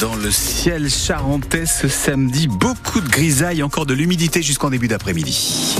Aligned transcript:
dans 0.00 0.14
le 0.14 0.30
ciel 0.30 0.90
charentais 0.90 1.66
ce 1.66 1.88
samedi. 1.88 2.48
Beaucoup 2.48 3.00
de 3.00 3.08
grisailles, 3.08 3.62
encore 3.62 3.86
de 3.86 3.94
l'humidité 3.94 4.42
jusqu'en 4.42 4.70
début 4.70 4.88
d'après-midi. 4.88 5.76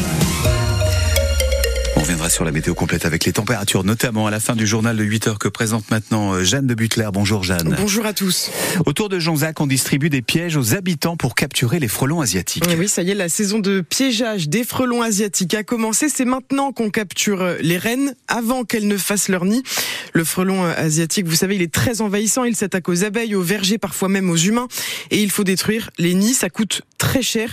Reviendra 2.26 2.30
sur 2.30 2.44
la 2.44 2.50
météo 2.50 2.74
complète 2.74 3.04
avec 3.04 3.24
les 3.24 3.32
températures, 3.32 3.84
notamment 3.84 4.26
à 4.26 4.30
la 4.30 4.40
fin 4.40 4.56
du 4.56 4.66
journal 4.66 4.96
de 4.96 5.04
8 5.04 5.28
heures 5.28 5.38
que 5.38 5.48
présente 5.48 5.90
maintenant 5.90 6.34
euh, 6.34 6.42
Jeanne 6.42 6.66
de 6.66 6.74
Butler. 6.74 7.08
Bonjour 7.12 7.44
Jeanne. 7.44 7.76
Bonjour 7.78 8.04
à 8.04 8.12
tous. 8.12 8.50
Autour 8.84 9.08
de 9.08 9.18
Jonzac, 9.18 9.60
on 9.60 9.66
distribue 9.66 10.10
des 10.10 10.22
pièges 10.22 10.56
aux 10.56 10.74
habitants 10.74 11.16
pour 11.16 11.34
capturer 11.34 11.78
les 11.78 11.88
frelons 11.88 12.20
asiatiques. 12.20 12.64
Oui, 12.78 12.88
ça 12.88 13.02
y 13.02 13.10
est, 13.10 13.14
la 13.14 13.28
saison 13.28 13.60
de 13.60 13.80
piégeage 13.80 14.48
des 14.48 14.64
frelons 14.64 15.02
asiatiques 15.02 15.54
a 15.54 15.62
commencé. 15.62 16.08
C'est 16.08 16.24
maintenant 16.24 16.72
qu'on 16.72 16.90
capture 16.90 17.46
les 17.60 17.78
rennes 17.78 18.14
avant 18.26 18.64
qu'elles 18.64 18.88
ne 18.88 18.96
fassent 18.96 19.28
leur 19.28 19.44
nid. 19.44 19.62
Le 20.12 20.24
frelon 20.24 20.64
asiatique, 20.64 21.26
vous 21.26 21.36
savez, 21.36 21.54
il 21.56 21.62
est 21.62 21.72
très 21.72 22.00
envahissant. 22.00 22.44
Il 22.44 22.56
s'attaque 22.56 22.88
aux 22.88 23.04
abeilles, 23.04 23.34
aux 23.34 23.42
vergers, 23.42 23.78
parfois 23.78 24.08
même 24.08 24.30
aux 24.30 24.36
humains. 24.36 24.68
Et 25.10 25.22
il 25.22 25.30
faut 25.30 25.44
détruire 25.44 25.90
les 25.98 26.14
nids. 26.14 26.34
Ça 26.34 26.50
coûte 26.50 26.82
très 26.98 27.22
cher. 27.22 27.52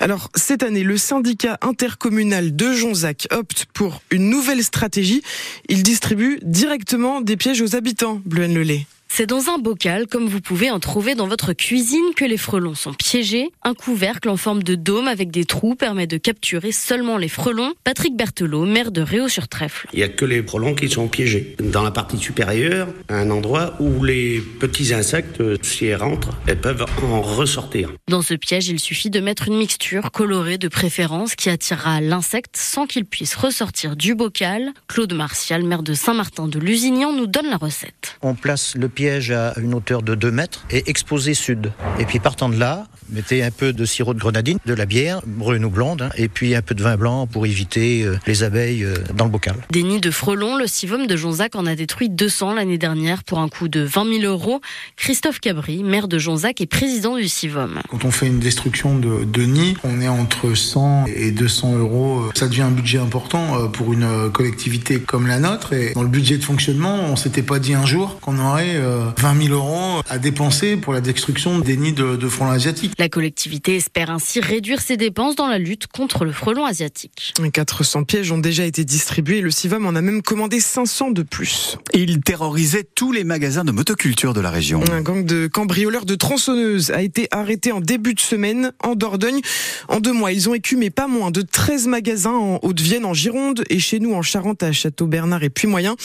Alors, 0.00 0.30
cette 0.34 0.62
année, 0.62 0.82
le 0.82 0.96
syndicat 0.96 1.58
intercommunal 1.60 2.54
de 2.56 2.72
Jonzac 2.72 3.26
opte 3.30 3.66
pour 3.74 4.00
une 4.14 4.30
nouvelle 4.30 4.62
stratégie. 4.62 5.22
Il 5.68 5.82
distribue 5.82 6.38
directement 6.42 7.20
des 7.20 7.36
pièges 7.36 7.60
aux 7.60 7.76
habitants, 7.76 8.20
Bluen 8.24 8.54
Lelay. 8.54 8.86
C'est 9.16 9.26
dans 9.26 9.48
un 9.48 9.58
bocal, 9.58 10.08
comme 10.08 10.26
vous 10.26 10.40
pouvez 10.40 10.72
en 10.72 10.80
trouver 10.80 11.14
dans 11.14 11.28
votre 11.28 11.52
cuisine, 11.52 12.02
que 12.16 12.24
les 12.24 12.36
frelons 12.36 12.74
sont 12.74 12.92
piégés. 12.92 13.52
Un 13.62 13.72
couvercle 13.72 14.28
en 14.28 14.36
forme 14.36 14.64
de 14.64 14.74
dôme 14.74 15.06
avec 15.06 15.30
des 15.30 15.44
trous 15.44 15.76
permet 15.76 16.08
de 16.08 16.16
capturer 16.16 16.72
seulement 16.72 17.16
les 17.16 17.28
frelons. 17.28 17.74
Patrick 17.84 18.16
Berthelot, 18.16 18.64
maire 18.64 18.90
de 18.90 19.02
Réau-sur-Trèfle. 19.02 19.86
Il 19.92 19.98
n'y 19.98 20.02
a 20.02 20.08
que 20.08 20.24
les 20.24 20.42
frelons 20.42 20.74
qui 20.74 20.88
sont 20.88 21.06
piégés. 21.06 21.54
Dans 21.60 21.84
la 21.84 21.92
partie 21.92 22.18
supérieure, 22.18 22.88
un 23.08 23.30
endroit 23.30 23.76
où 23.78 24.02
les 24.02 24.40
petits 24.40 24.92
insectes, 24.92 25.40
s'ils 25.62 25.90
elles 25.90 26.02
rentrent, 26.02 26.36
elles 26.48 26.60
peuvent 26.60 26.84
en 27.04 27.22
ressortir. 27.22 27.92
Dans 28.08 28.20
ce 28.20 28.34
piège, 28.34 28.66
il 28.66 28.80
suffit 28.80 29.10
de 29.10 29.20
mettre 29.20 29.46
une 29.46 29.58
mixture 29.58 30.10
colorée 30.10 30.58
de 30.58 30.66
préférence 30.66 31.36
qui 31.36 31.50
attirera 31.50 32.00
l'insecte 32.00 32.56
sans 32.56 32.88
qu'il 32.88 33.04
puisse 33.04 33.36
ressortir 33.36 33.94
du 33.94 34.16
bocal. 34.16 34.72
Claude 34.88 35.12
Martial, 35.12 35.62
maire 35.62 35.84
de 35.84 35.94
Saint-Martin 35.94 36.48
de 36.48 36.58
Lusignan, 36.58 37.12
nous 37.12 37.28
donne 37.28 37.46
la 37.48 37.58
recette. 37.58 38.18
On 38.20 38.34
place 38.34 38.74
le 38.74 38.88
piège 38.88 39.03
piège 39.04 39.32
à 39.32 39.52
une 39.60 39.74
hauteur 39.74 40.02
de 40.02 40.14
2 40.14 40.30
mètres 40.30 40.64
et 40.70 40.84
exposé 40.86 41.34
sud. 41.34 41.72
Et 41.98 42.06
puis 42.06 42.20
partant 42.20 42.48
de 42.48 42.58
là, 42.58 42.86
mettez 43.10 43.42
un 43.44 43.50
peu 43.50 43.74
de 43.74 43.84
sirop 43.84 44.14
de 44.14 44.18
grenadine, 44.18 44.56
de 44.64 44.72
la 44.72 44.86
bière, 44.86 45.20
brune 45.26 45.66
ou 45.66 45.68
blonde, 45.68 46.00
hein, 46.00 46.08
et 46.16 46.28
puis 46.28 46.54
un 46.54 46.62
peu 46.62 46.74
de 46.74 46.82
vin 46.82 46.96
blanc 46.96 47.26
pour 47.26 47.44
éviter 47.44 48.02
euh, 48.02 48.16
les 48.26 48.44
abeilles 48.44 48.82
euh, 48.82 48.94
dans 49.14 49.26
le 49.26 49.30
bocal. 49.30 49.56
Des 49.70 49.82
nids 49.82 50.00
de 50.00 50.10
frelons, 50.10 50.56
le 50.56 50.66
Civom 50.66 51.04
de 51.04 51.16
Jonzac 51.16 51.54
en 51.54 51.66
a 51.66 51.74
détruit 51.74 52.08
200 52.08 52.54
l'année 52.54 52.78
dernière 52.78 53.24
pour 53.24 53.40
un 53.40 53.50
coût 53.50 53.68
de 53.68 53.80
20 53.80 54.20
000 54.20 54.32
euros. 54.32 54.62
Christophe 54.96 55.38
Cabri, 55.38 55.84
maire 55.84 56.08
de 56.08 56.16
Jonzac 56.16 56.62
et 56.62 56.66
président 56.66 57.18
du 57.18 57.28
Civom. 57.28 57.74
Quand 57.90 58.06
on 58.06 58.10
fait 58.10 58.28
une 58.28 58.40
destruction 58.40 58.98
de, 58.98 59.24
de 59.24 59.42
nids, 59.42 59.76
on 59.84 60.00
est 60.00 60.08
entre 60.08 60.54
100 60.54 61.08
et 61.14 61.30
200 61.30 61.76
euros. 61.76 62.30
Ça 62.34 62.48
devient 62.48 62.62
un 62.62 62.70
budget 62.70 63.00
important 63.00 63.58
euh, 63.58 63.68
pour 63.68 63.92
une 63.92 64.30
collectivité 64.32 64.98
comme 64.98 65.26
la 65.26 65.40
nôtre. 65.40 65.74
Et 65.74 65.92
dans 65.92 66.02
le 66.02 66.08
budget 66.08 66.38
de 66.38 66.44
fonctionnement, 66.44 67.00
on 67.10 67.16
s'était 67.16 67.42
pas 67.42 67.58
dit 67.58 67.74
un 67.74 67.84
jour 67.84 68.18
qu'on 68.20 68.38
aurait 68.38 68.76
20 69.18 69.42
000 69.46 69.54
euros 69.54 70.00
à 70.08 70.18
dépenser 70.18 70.76
pour 70.76 70.92
la 70.92 71.00
destruction 71.00 71.58
des 71.58 71.76
nids 71.76 71.92
de, 71.92 72.16
de 72.16 72.28
frelons 72.28 72.50
asiatiques. 72.50 72.92
La 72.98 73.08
collectivité 73.08 73.76
espère 73.76 74.10
ainsi 74.10 74.40
réduire 74.40 74.80
ses 74.80 74.96
dépenses 74.96 75.36
dans 75.36 75.46
la 75.46 75.58
lutte 75.58 75.86
contre 75.86 76.24
le 76.24 76.32
frelon 76.32 76.64
asiatique. 76.64 77.34
400 77.52 78.04
pièges 78.04 78.32
ont 78.32 78.38
déjà 78.38 78.64
été 78.64 78.84
distribués. 78.84 79.40
Le 79.40 79.50
CIVAM 79.50 79.86
en 79.86 79.94
a 79.94 80.00
même 80.00 80.22
commandé 80.22 80.60
500 80.60 81.10
de 81.10 81.22
plus. 81.22 81.78
Il 81.92 82.20
terrorisait 82.20 82.86
tous 82.94 83.12
les 83.12 83.24
magasins 83.24 83.64
de 83.64 83.72
motoculture 83.72 84.34
de 84.34 84.40
la 84.40 84.50
région. 84.50 84.82
Un 84.92 85.02
gang 85.02 85.24
de 85.24 85.46
cambrioleurs 85.46 86.04
de 86.04 86.14
tronçonneuses 86.14 86.90
a 86.90 87.02
été 87.02 87.28
arrêté 87.30 87.72
en 87.72 87.80
début 87.80 88.14
de 88.14 88.20
semaine 88.20 88.72
en 88.82 88.94
Dordogne. 88.94 89.40
En 89.88 90.00
deux 90.00 90.12
mois, 90.12 90.32
ils 90.32 90.48
ont 90.48 90.54
écumé 90.54 90.90
pas 90.90 91.06
moins 91.06 91.30
de 91.30 91.42
13 91.42 91.86
magasins 91.86 92.32
en 92.32 92.58
Haute-Vienne, 92.62 93.04
en 93.04 93.14
Gironde 93.14 93.64
et 93.70 93.78
chez 93.78 94.00
nous 94.00 94.14
en 94.14 94.22
Charente, 94.22 94.62
à 94.62 94.72
Château-Bernard 94.72 95.42
et 95.42 95.50
Puy-Moyen. 95.50 95.96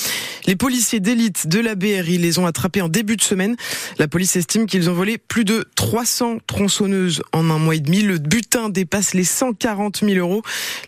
Les 0.46 0.56
policiers 0.56 1.00
d'élite 1.00 1.48
de 1.48 1.60
la 1.60 1.76
BRI 1.76 2.18
les 2.18 2.40
ont 2.40 2.46
attrapés 2.46 2.79
en 2.82 2.90
début 2.90 3.16
de 3.16 3.22
semaine. 3.22 3.56
La 3.98 4.08
police 4.08 4.36
estime 4.36 4.66
qu'ils 4.66 4.90
ont 4.90 4.94
volé 4.94 5.18
plus 5.18 5.46
de 5.46 5.66
300 5.76 6.38
tronçonneuses 6.48 7.22
en 7.34 7.50
un 7.50 7.58
mois 7.58 7.76
et 7.76 7.80
demi. 7.80 8.02
Le 8.02 8.18
butin 8.18 8.70
dépasse 8.70 9.14
les 9.14 9.24
140 9.24 10.02
000 10.06 10.14
euros. 10.14 10.42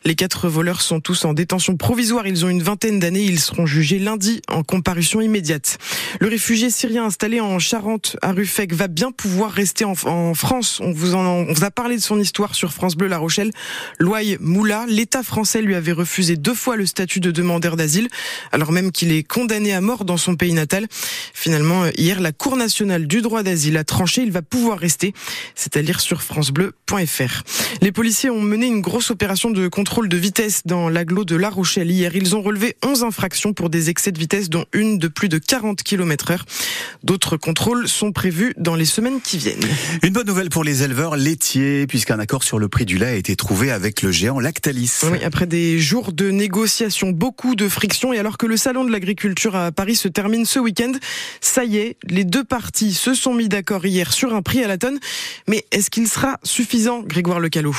Les 0.06 0.16
quatre 0.16 0.48
voleurs 0.48 0.82
sont 0.82 1.00
tous 1.00 1.26
en 1.26 1.34
détention 1.34 1.78
provisoire. 1.78 2.28
Ils 2.28 2.46
ont 2.46 2.50
une 2.50 2.64
vingtaine 2.64 3.00
d'années. 3.00 3.24
Ils 3.24 3.40
seront 3.40 3.66
jugés 3.66 4.00
lundi 4.00 4.42
en 4.48 4.64
comparution 4.64 5.22
immédiate. 5.22 5.78
Le 6.20 6.28
réfugié 6.28 6.70
syrien 6.70 7.06
installé 7.06 7.40
en 7.40 7.60
Charente 7.60 8.18
à 8.22 8.32
Ruffec 8.32 8.74
va 8.74 8.88
bien 8.88 9.12
pouvoir 9.12 9.52
rester 9.52 9.86
en, 9.86 9.96
France. 10.34 10.80
On 10.82 10.92
vous, 10.92 11.16
a 11.16 11.72
parlé 11.72 11.96
de 11.96 12.02
son 12.02 12.20
histoire 12.20 12.56
sur 12.56 12.74
France 12.74 12.96
Bleu 12.96 13.08
La 13.08 13.18
Rochelle. 13.18 13.52
Loï 14.00 14.38
Moula, 14.40 14.86
l'État 14.88 15.24
français 15.24 15.62
lui 15.62 15.76
avait 15.76 15.92
refusé 15.92 16.36
deux 16.36 16.54
fois 16.54 16.76
le 16.76 16.86
statut 16.86 17.20
de 17.20 17.32
demandeur 17.32 17.76
d'asile, 17.76 18.08
alors 18.52 18.72
même 18.72 18.92
qu'il 18.92 19.12
est 19.12 19.24
condamné 19.24 19.74
à 19.74 19.82
mort 19.82 20.06
dans 20.06 20.18
son 20.18 20.36
pays 20.36 20.54
natal. 20.54 20.88
Finalement, 21.34 21.71
hier, 21.98 22.20
la 22.22 22.32
Cour 22.32 22.58
nationale 22.58 23.08
du 23.08 23.22
droit 23.22 23.44
d'asile 23.44 23.78
a 23.78 23.84
tranché. 23.84 24.22
Il 24.24 24.32
va 24.32 24.42
pouvoir 24.42 24.80
rester. 24.80 25.14
C'est 25.56 25.78
à 25.78 25.82
lire 25.82 26.00
sur 26.00 26.22
francebleu.fr. 26.22 27.44
Les 27.82 27.92
policiers 27.92 28.30
ont 28.30 28.42
mené 28.42 28.68
une 28.68 28.82
grosse 28.82 29.12
opération 29.12 29.50
de 29.50 29.68
contrôle 29.68 30.10
de 30.10 30.18
vitesse 30.18 30.62
dans 30.66 30.90
l'agglo 30.90 31.26
de 31.26 31.36
La 31.36 31.50
Rochelle 31.50 31.92
hier. 31.92 32.16
Ils 32.16 32.36
ont 32.36 32.42
relevé 32.42 32.76
11 32.84 33.04
infractions 33.04 33.54
pour 33.54 33.70
des 33.70 33.90
excès 33.90 34.12
de 34.12 34.20
vitesse, 34.20 34.50
dont 34.50 34.66
une 34.74 34.98
de 34.98 35.08
plus 35.08 35.30
de 35.30 35.38
40 35.38 35.84
km 35.84 36.32
heure. 36.32 36.46
D'autres 37.04 37.38
contrôles 37.38 37.88
sont 37.88 38.12
prévus 38.12 38.54
dans 38.58 38.76
les 38.76 38.86
semaines 38.86 39.22
qui 39.22 39.38
viennent. 39.38 39.66
Une 40.04 40.14
bonne 40.14 40.28
nouvelle 40.28 40.50
pour 40.50 40.64
les 40.64 40.84
éleveurs 40.84 41.16
laitiers, 41.16 41.88
puisqu'un 41.88 42.20
accord 42.20 42.44
sur 42.44 42.60
le 42.60 42.68
prix 42.68 42.86
du 42.86 42.98
lait 42.98 43.08
a 43.08 43.16
été 43.16 43.36
trouvé 43.36 43.72
avec 43.72 44.02
le 44.02 44.12
géant 44.12 44.40
Lactalis. 44.40 45.02
Oui, 45.12 45.24
après 45.24 45.46
des 45.46 45.80
jours 45.80 46.12
de 46.12 46.30
négociations, 46.30 47.12
beaucoup 47.12 47.56
de 47.56 47.68
frictions, 47.68 48.14
et 48.14 48.20
alors 48.20 48.38
que 48.38 48.46
le 48.46 48.58
salon 48.58 48.84
de 48.84 48.92
l'agriculture 48.92 49.56
à 49.56 49.72
Paris 49.72 49.96
se 49.96 50.08
termine 50.08 50.46
ce 50.46 50.60
week-end, 50.60 50.92
ça 51.40 51.61
y 51.66 51.78
est, 51.78 51.98
les 52.08 52.24
deux 52.24 52.44
parties 52.44 52.94
se 52.94 53.14
sont 53.14 53.34
mis 53.34 53.50
d'accord 53.50 53.86
hier 53.86 54.14
sur 54.14 54.34
un 54.34 54.42
prix 54.42 54.64
à 54.64 54.68
la 54.68 54.78
tonne. 54.78 55.00
Mais 55.48 55.66
est-ce 55.72 55.90
qu'il 55.90 56.08
sera 56.08 56.40
suffisant, 56.44 57.02
Grégoire 57.02 57.40
Lecalot 57.40 57.76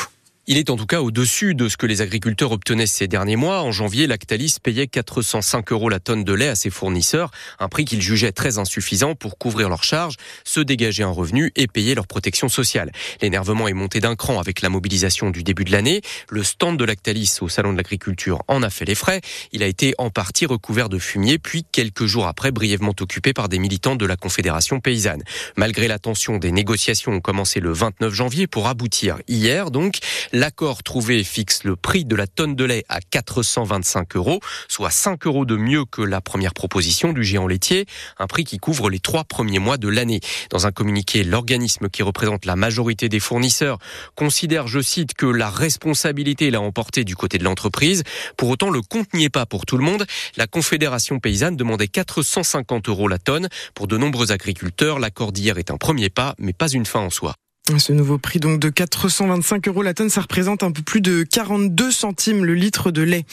il 0.49 0.59
est 0.59 0.71
en 0.71 0.77
tout 0.77 0.87
cas 0.87 1.01
au-dessus 1.01 1.55
de 1.55 1.69
ce 1.69 1.77
que 1.77 1.87
les 1.87 2.01
agriculteurs 2.01 2.51
obtenaient 2.51 2.89
ces 2.89 3.07
derniers 3.07 3.37
mois. 3.37 3.63
En 3.63 3.71
janvier, 3.71 4.09
Lactalis 4.09 4.57
payait 4.61 4.89
405 4.89 5.71
euros 5.71 5.89
la 5.89 6.01
tonne 6.01 6.25
de 6.25 6.33
lait 6.33 6.49
à 6.49 6.57
ses 6.57 6.69
fournisseurs, 6.69 7.31
un 7.61 7.69
prix 7.69 7.85
qu'ils 7.85 8.03
jugeaient 8.03 8.33
très 8.33 8.59
insuffisant 8.59 9.15
pour 9.15 9.39
couvrir 9.39 9.69
leurs 9.69 9.85
charges, 9.85 10.17
se 10.43 10.59
dégager 10.59 11.05
un 11.05 11.11
revenu 11.11 11.53
et 11.55 11.69
payer 11.69 11.95
leur 11.95 12.09
protection 12.09 12.49
sociale. 12.49 12.91
L'énervement 13.21 13.69
est 13.69 13.73
monté 13.73 14.01
d'un 14.01 14.17
cran 14.17 14.41
avec 14.41 14.63
la 14.63 14.69
mobilisation 14.69 15.31
du 15.31 15.45
début 15.45 15.65
de 15.65 15.71
l'année. 15.71 16.01
Le 16.29 16.43
stand 16.43 16.77
de 16.77 16.85
Lactalis 16.85 17.39
au 17.41 17.49
Salon 17.49 17.73
de 17.73 17.77
l'Agriculture 17.77 18.43
en 18.49 18.65
a 18.65 18.71
fait 18.71 18.85
les 18.85 18.97
frais. 18.97 19.21
Il 19.53 19.63
a 19.63 19.67
été 19.67 19.95
en 19.99 20.11
partie 20.11 20.47
recouvert 20.47 20.89
de 20.89 20.99
fumier, 20.99 21.39
puis 21.39 21.65
quelques 21.71 22.07
jours 22.07 22.27
après 22.27 22.51
brièvement 22.51 22.95
occupé 22.99 23.33
par 23.33 23.49
des 23.49 23.61
militants 23.61 23.95
de 23.95 24.07
la 24.07 24.17
Confédération 24.17 24.81
paysanne. 24.81 25.23
Malgré 25.57 25.87
la 25.87 26.01
tension, 26.01 26.39
des 26.39 26.51
négociations 26.51 27.13
ont 27.13 27.21
commencé 27.21 27.61
le 27.61 27.73
29 27.73 28.13
janvier 28.13 28.49
pour 28.49 28.67
aboutir 28.67 29.19
hier 29.29 29.71
donc. 29.71 30.01
L'accord 30.35 30.83
trouvé 30.83 31.25
fixe 31.25 31.63
le 31.65 31.77
prix 31.77 32.07
de 32.07 32.17
la 32.17 32.27
tonne 32.27 32.57
de 32.57 32.65
lait 32.65 32.87
à 32.89 33.01
425 33.03 34.17
euros, 34.17 34.41
soit 34.67 34.89
5 34.89 35.27
euros 35.27 35.45
de 35.45 35.57
mieux 35.57 35.85
que 35.85 36.01
la 36.01 36.23
première 36.23 36.55
proposition 36.55 37.13
du 37.13 37.23
géant 37.23 37.47
laitier, 37.47 37.85
un 38.19 38.27
prix 38.27 38.45
qui 38.45 38.57
couvre 38.57 38.89
les 38.89 38.99
trois 38.99 39.25
premiers 39.25 39.59
mois 39.59 39.77
de 39.77 39.89
l'année. 39.89 40.21
Dans 40.49 40.67
un 40.67 40.73
communiqué, 40.73 41.23
l'organisme 41.23 41.91
qui 41.91 42.03
représente 42.03 42.47
la 42.47 42.57
majorité 42.57 43.11
des 43.11 43.21
fournisseurs 43.21 43.77
considère, 44.15 44.69
je 44.69 44.81
cite, 44.81 45.13
que 45.13 45.27
la 45.27 45.51
responsabilité 45.51 46.51
l'a 46.51 46.63
emporté 46.63 47.05
du 47.05 47.15
côté 47.15 47.37
de 47.37 47.45
l'entreprise. 47.45 48.03
Pour 48.39 48.49
autant, 48.49 48.71
le 48.71 48.81
compte 48.81 49.13
n'y 49.13 49.25
est 49.25 49.29
pas 49.29 49.45
pour 49.45 49.67
tout 49.67 49.77
le 49.77 49.85
monde. 49.85 50.07
La 50.39 50.47
Confédération 50.47 51.21
paysanne 51.21 51.57
demandait 51.59 51.89
450 51.89 52.89
euros 52.89 53.07
la 53.07 53.19
tonne. 53.19 53.51
Pour 53.75 53.87
de 53.87 53.99
nombreux 53.99 54.33
agriculteurs, 54.33 54.99
l'accord 54.99 55.33
d'hier 55.33 55.59
est 55.59 55.71
un 55.71 55.77
premier 55.77 56.09
pas, 56.09 56.35
mais 56.39 56.55
pas 56.55 56.69
une 56.69 56.87
fin 56.87 57.01
en 57.01 57.11
soi. 57.11 57.35
Ce 57.79 57.93
nouveau 57.93 58.19
prix 58.19 58.39
donc 58.39 58.61
de 58.61 58.69
425 58.69 59.67
euros 59.69 59.83
la 59.83 59.95
tonne, 59.95 60.11
ça 60.11 60.21
représente 60.21 60.63
un 60.63 60.73
peu 60.73 60.83
plus 60.83 61.01
de 61.01 61.23
42 61.23 61.91
centimes 61.91 62.45
le 62.45 62.55
litre 62.55 62.91
de 62.91 63.03
lait. 63.03 63.25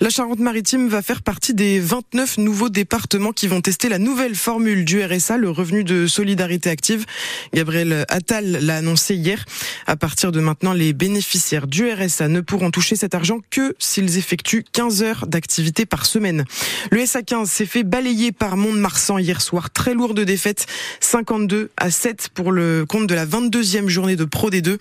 La 0.00 0.10
Charente-Maritime 0.10 0.88
va 0.88 1.02
faire 1.02 1.22
partie 1.22 1.54
des 1.54 1.78
29 1.78 2.38
nouveaux 2.38 2.68
départements 2.68 3.32
qui 3.32 3.46
vont 3.46 3.60
tester 3.60 3.88
la 3.88 3.98
nouvelle 3.98 4.34
formule 4.34 4.84
du 4.84 5.02
RSA, 5.04 5.36
le 5.36 5.50
revenu 5.50 5.84
de 5.84 6.06
solidarité 6.06 6.70
active. 6.70 7.04
Gabriel 7.52 8.04
Attal 8.08 8.58
l'a 8.62 8.76
annoncé 8.76 9.14
hier. 9.14 9.44
À 9.86 9.96
partir 9.96 10.32
de 10.32 10.40
maintenant, 10.40 10.72
les 10.72 10.92
bénéficiaires 10.92 11.66
du 11.66 11.90
RSA 11.90 12.28
ne 12.28 12.40
pourront 12.40 12.70
toucher 12.70 12.96
cet 12.96 13.14
argent 13.14 13.38
que 13.50 13.74
s'ils 13.78 14.18
effectuent 14.18 14.64
15 14.72 15.02
heures 15.02 15.26
d'activité 15.26 15.86
par 15.86 16.06
semaine. 16.06 16.44
Le 16.90 17.00
SA15 17.00 17.46
s'est 17.46 17.66
fait 17.66 17.84
balayer 17.84 18.32
par 18.32 18.56
Mont-de-Marsan 18.56 19.18
hier 19.18 19.40
soir. 19.40 19.70
Très 19.70 19.94
lourde 19.94 20.20
défaite, 20.20 20.66
52 21.00 21.70
à 21.76 21.90
7 21.90 22.30
pour 22.34 22.50
le 22.50 22.84
compte 22.86 23.06
de 23.06 23.14
la 23.14 23.26
22e 23.26 23.83
journée 23.88 24.16
de 24.16 24.24
Pro 24.24 24.50
D2. 24.50 24.78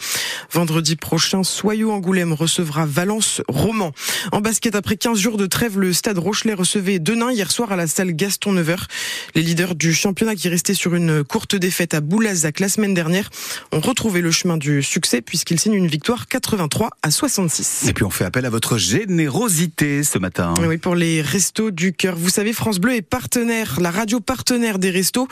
Vendredi 0.51 0.95
prochain, 0.95 1.43
Soyaux 1.43 1.91
Angoulême 1.91 2.33
recevra 2.33 2.85
Valence 2.85 3.41
Roman. 3.47 3.91
En 4.31 4.41
basket, 4.41 4.75
après 4.75 4.97
15 4.97 5.17
jours 5.17 5.37
de 5.37 5.45
trêve, 5.45 5.79
le 5.79 5.93
stade 5.93 6.17
Rochelet 6.17 6.53
recevait 6.53 6.99
Denain 6.99 7.31
hier 7.31 7.51
soir 7.51 7.71
à 7.71 7.75
la 7.75 7.87
salle 7.87 8.13
Gaston 8.13 8.53
Neveur. 8.53 8.87
Les 9.35 9.41
leaders 9.41 9.75
du 9.75 9.93
championnat 9.93 10.35
qui 10.35 10.49
restaient 10.49 10.73
sur 10.73 10.95
une 10.95 11.23
courte 11.23 11.55
défaite 11.55 11.93
à 11.93 12.01
Boulazac 12.01 12.59
la 12.59 12.69
semaine 12.69 12.93
dernière 12.93 13.29
ont 13.71 13.79
retrouvé 13.79 14.21
le 14.21 14.31
chemin 14.31 14.57
du 14.57 14.83
succès 14.83 15.21
puisqu'ils 15.21 15.59
signent 15.59 15.73
une 15.73 15.87
victoire 15.87 16.27
83 16.27 16.91
à 17.01 17.11
66. 17.11 17.87
Et 17.87 17.93
puis 17.93 18.03
on 18.03 18.09
fait 18.09 18.25
appel 18.25 18.45
à 18.45 18.49
votre 18.49 18.77
générosité 18.77 20.03
ce 20.03 20.19
matin. 20.19 20.53
Oui, 20.59 20.77
pour 20.77 20.95
les 20.95 21.21
restos 21.21 21.71
du 21.71 21.93
cœur. 21.93 22.15
Vous 22.15 22.29
savez, 22.29 22.53
France 22.53 22.79
Bleu 22.79 22.95
est 22.95 23.01
partenaire, 23.01 23.79
la 23.79 23.91
radio 23.91 24.19
partenaire 24.19 24.79
des 24.79 24.91
restos. 24.91 25.27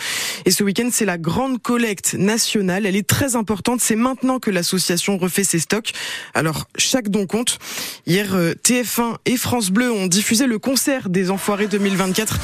Et 0.45 0.51
ce 0.51 0.63
week-end, 0.63 0.89
c'est 0.91 1.05
la 1.05 1.17
grande 1.17 1.61
collecte 1.61 2.15
nationale. 2.15 2.85
Elle 2.85 2.95
est 2.95 3.07
très 3.07 3.35
importante. 3.35 3.50
C'est 3.79 3.95
maintenant 3.95 4.39
que 4.39 4.51
l'association 4.51 5.17
refait 5.17 5.43
ses 5.43 5.59
stocks. 5.59 5.93
Alors, 6.33 6.67
chaque 6.77 7.09
don 7.09 7.25
compte. 7.25 7.59
Hier, 8.05 8.33
euh, 8.33 8.53
TF1 8.63 9.17
et 9.25 9.37
France 9.37 9.71
Bleu 9.71 9.91
ont 9.91 10.07
diffusé 10.07 10.47
le 10.47 10.59
concert 10.59 11.09
des 11.09 11.31
Enfoirés 11.31 11.67
2024. 11.67 12.39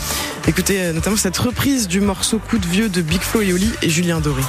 Écoutez 0.48 0.82
euh, 0.82 0.94
notamment 0.94 1.18
cette 1.18 1.38
reprise 1.38 1.88
du 1.88 2.02
morceau 2.02 2.40
Coup 2.40 2.58
de 2.58 2.66
vieux 2.66 2.90
de 2.90 3.02
Big 3.02 3.22
Flo 3.22 3.42
et 3.42 3.54
Oli 3.54 3.70
et 3.82 3.90
Julien 3.90 4.20
Doré. 4.20 4.44